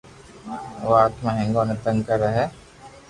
او 0.81 0.87
آتما 1.03 1.29
ھينگون 1.39 1.65
ني 1.69 1.75
تنگ 1.83 1.99
ڪري 2.09 2.29
ھي 2.37 2.45